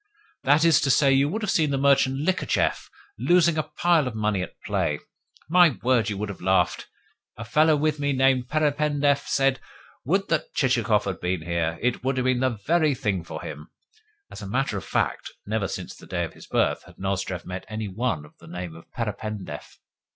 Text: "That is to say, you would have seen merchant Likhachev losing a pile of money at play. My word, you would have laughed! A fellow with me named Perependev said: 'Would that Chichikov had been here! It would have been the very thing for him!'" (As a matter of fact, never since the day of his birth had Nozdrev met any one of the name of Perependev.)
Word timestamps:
"That 0.43 0.65
is 0.65 0.81
to 0.81 0.89
say, 0.89 1.11
you 1.13 1.29
would 1.29 1.43
have 1.43 1.51
seen 1.51 1.69
merchant 1.69 2.17
Likhachev 2.25 2.89
losing 3.19 3.55
a 3.55 3.61
pile 3.61 4.07
of 4.07 4.15
money 4.15 4.41
at 4.41 4.59
play. 4.65 4.97
My 5.47 5.77
word, 5.83 6.09
you 6.09 6.17
would 6.17 6.29
have 6.29 6.41
laughed! 6.41 6.87
A 7.37 7.45
fellow 7.45 7.75
with 7.75 7.99
me 7.99 8.11
named 8.11 8.47
Perependev 8.49 9.27
said: 9.27 9.59
'Would 10.05 10.27
that 10.29 10.55
Chichikov 10.55 11.03
had 11.05 11.19
been 11.19 11.43
here! 11.43 11.77
It 11.83 12.03
would 12.03 12.17
have 12.17 12.23
been 12.25 12.39
the 12.39 12.57
very 12.65 12.95
thing 12.95 13.23
for 13.23 13.43
him!'" 13.43 13.69
(As 14.31 14.41
a 14.41 14.47
matter 14.47 14.75
of 14.75 14.85
fact, 14.85 15.33
never 15.45 15.67
since 15.67 15.95
the 15.95 16.07
day 16.07 16.23
of 16.23 16.33
his 16.33 16.47
birth 16.47 16.85
had 16.85 16.97
Nozdrev 16.97 17.45
met 17.45 17.63
any 17.69 17.87
one 17.87 18.25
of 18.25 18.35
the 18.39 18.47
name 18.47 18.75
of 18.75 18.91
Perependev.) 18.93 19.77